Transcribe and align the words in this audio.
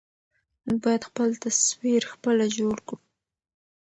موږ 0.65 0.77
بايد 0.83 1.03
خپل 1.09 1.29
تصوير 1.43 2.01
خپله 2.13 2.45
جوړ 2.57 2.77
کړو. 2.87 2.97